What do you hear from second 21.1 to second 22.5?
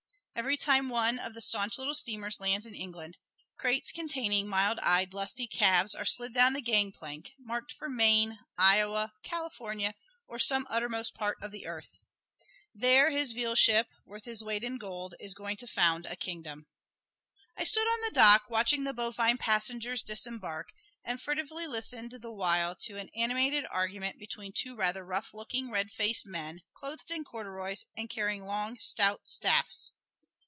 furtively listened the